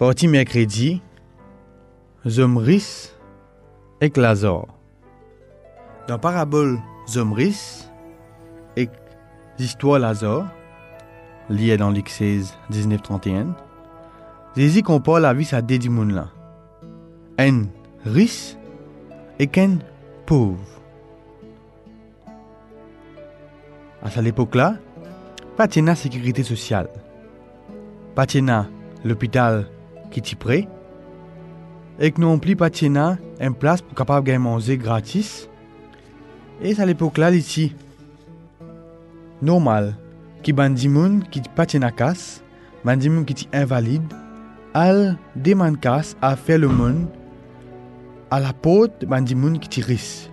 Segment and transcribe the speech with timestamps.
[0.00, 1.02] Parti mercredi,
[2.26, 3.12] Zomris
[4.00, 4.66] et Lazare.
[6.08, 7.86] Dans parabole Zomris
[8.78, 8.88] et
[9.58, 10.46] l'histoire Lazare,
[11.50, 13.48] liée dans Luc 16, 19-31,
[14.56, 15.60] Jésus compare la vie à
[15.90, 16.28] monde là.
[17.38, 17.64] Un
[18.06, 18.56] riche
[19.38, 19.80] et qu'un
[20.24, 20.64] pauvre.
[24.02, 24.76] À cette époque-là,
[25.58, 26.88] pas sécurité sociale.
[28.14, 28.24] Pas
[29.04, 29.66] l'hôpital
[30.10, 30.68] qui t'y prêt.
[31.98, 35.48] Et que plus pas de une place pour capable de manger gratis.
[36.62, 37.74] Et à l'époque-là, ici,
[39.42, 39.96] normal,
[40.42, 42.42] qui bandi moun qui de casse,
[42.84, 44.12] bandi moun qui invalide,
[44.72, 47.06] al demande casse à faire le monde
[48.30, 50.30] à la porte bandi moun qui risque.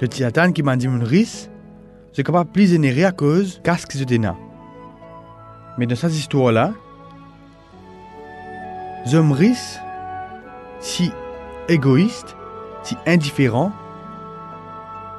[0.00, 1.50] Le tiatan qui bandi moun risque,
[2.12, 4.04] c'est capable plus générer à cause casse qui se.
[5.76, 6.72] Mais dans cette histoire-là,
[9.06, 9.78] Zomris,
[10.80, 11.12] si
[11.68, 12.36] égoïste,
[12.82, 13.70] si indifférent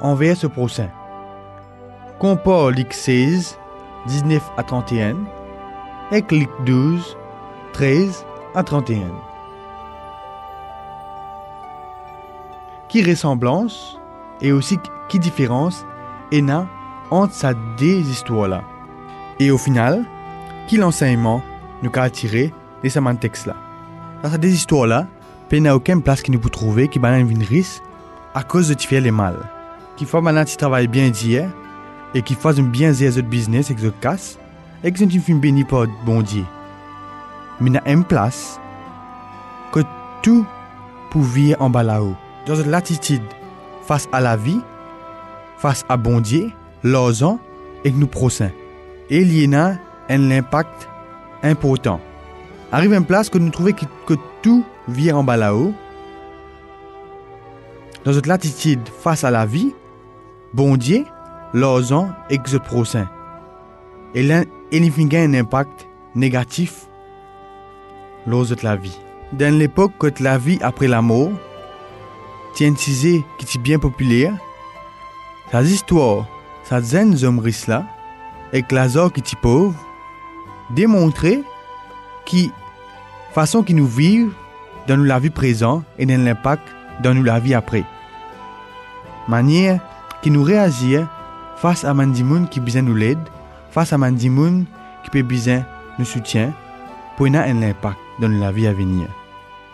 [0.00, 0.88] envers ce prochain.
[2.18, 3.58] Compare Ligue 16,
[4.06, 5.16] 19 à 31,
[6.10, 7.16] et Ligue 12,
[7.74, 8.24] 13
[8.56, 9.08] à 31.
[12.88, 14.00] Qui ressemblance
[14.40, 15.86] et aussi qui différence
[16.32, 16.66] est là
[17.10, 18.62] entre ces deux histoires-là?
[19.38, 20.04] Et au final,
[20.66, 21.40] qui l'enseignement
[21.82, 23.54] nous a tiré de ce texte-là.
[24.22, 25.06] Dans ces histoires-là,
[25.52, 27.82] il n'y a aucune place qui nous peut trouver qui banane une risque
[28.34, 29.36] à cause de faire les mal.
[29.96, 31.48] Qui fait maintenant tu travailles bien d'hier
[32.14, 34.38] et qui fasse bien de business et que casse
[34.82, 36.44] et que tu fais béni par bon Dieu.
[37.60, 38.60] Mais il y a une place
[39.72, 39.80] que
[40.22, 40.44] tout
[41.14, 42.14] vivre en bas là-haut.
[42.46, 43.22] Dans cette latitude
[43.86, 44.60] face à la vie,
[45.56, 46.50] face à bon Dieu,
[46.82, 47.38] l'argent
[47.84, 48.50] et que nous prochains.
[49.08, 50.88] Et il y a un impact
[51.42, 52.00] important.
[52.72, 55.72] Arrive une place que nous trouvons que, que tout vient en bas là-haut.
[58.04, 59.74] Dans cette latitude face à la vie,
[60.52, 61.04] bon Dieu,
[62.30, 63.08] et que prochain.
[64.14, 66.86] Et y a un impact négatif
[68.26, 68.98] de la vie.
[69.32, 71.30] Dans l'époque que la vie après la mort,
[72.54, 72.72] tient
[73.38, 74.34] qui est bien populaire,
[75.52, 76.26] sa histoire,
[76.64, 77.38] sa zen hommes
[78.52, 79.74] et Lazare qui est pauvre,
[80.70, 81.42] démontrer
[82.26, 82.52] qui
[83.32, 84.32] façon qui nous vivent
[84.86, 86.62] dans la vie présente et dans l'impact
[87.02, 87.84] dans la vie après.
[89.28, 89.80] Manière
[90.22, 90.98] qui nous réagit
[91.56, 93.18] face à Mandimoun qui besoin nous l'aide,
[93.70, 94.66] face à Mandimoun
[95.04, 95.64] qui peut besoin
[95.98, 96.52] nous soutien
[97.16, 99.08] pour avoir un impact dans la vie à venir.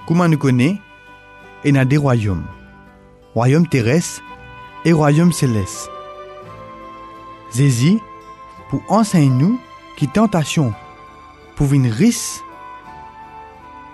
[0.06, 0.80] Comment nous connaît?
[1.64, 2.44] Il y des royaumes.
[3.34, 4.22] Royaume terrestre
[4.84, 5.90] et royaume céleste.
[7.54, 7.98] Jésus,
[8.68, 9.60] pour enseigner nous
[9.96, 10.74] qui tentation
[11.62, 12.42] pour une risque,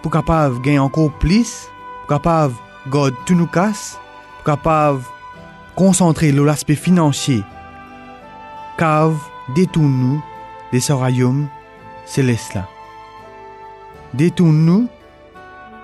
[0.00, 1.68] pour capable gagner encore plus,
[1.98, 2.54] pour capable
[2.90, 3.98] garder tout nous casse,
[4.36, 5.02] pour capable
[5.76, 7.44] concentrer l'aspect financier,
[8.78, 9.18] cave
[9.54, 10.24] détourne-nous
[10.72, 11.46] de ce royaume
[12.06, 12.66] céleste là.
[14.14, 14.88] Détourne-nous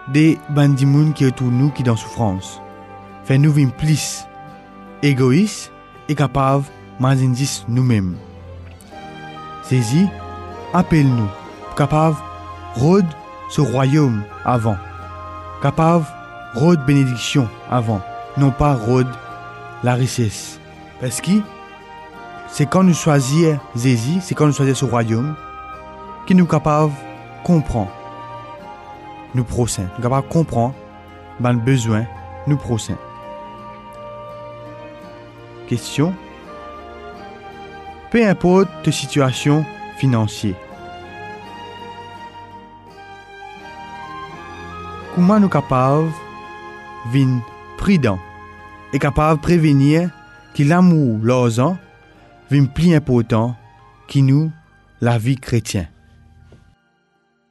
[0.08, 2.62] des bandimouns qui retournent nous qui dans souffrance.
[3.24, 4.24] Fais-nous vivre plus
[5.02, 5.70] égoïste
[6.08, 6.64] et capable
[6.98, 8.16] de nous-mêmes.
[9.64, 10.08] Saisis,
[10.72, 11.43] appelle-nous
[11.76, 12.16] capable
[12.76, 13.06] rôde
[13.50, 14.76] ce royaume avant,
[15.62, 16.06] capable
[16.54, 18.00] rôde bénédiction avant,
[18.36, 19.08] non pas rôde
[19.82, 20.58] la richesse.
[21.00, 21.32] Parce que
[22.48, 25.34] c'est quand nous choisissons Zézi, c'est quand nous choisissons ce royaume,
[26.26, 26.92] qui nous capable
[27.44, 27.90] comprendre
[29.34, 30.74] nous prochains, nous capable comprendre
[31.40, 32.06] ben besoin
[32.46, 32.98] nous prochains.
[35.66, 36.14] Question.
[38.10, 39.64] Peu importe situation
[39.96, 40.54] financière,
[45.14, 46.08] kouman nou kapav
[47.14, 47.36] vin
[47.78, 48.18] pridan
[48.90, 50.08] e kapav prevenye
[50.56, 51.76] ki l'amou lozan
[52.50, 53.54] vin pli impotant
[54.10, 54.50] ki nou
[55.04, 55.93] la vi kretyen.